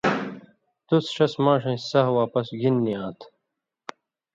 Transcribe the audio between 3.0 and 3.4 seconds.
آں تھہ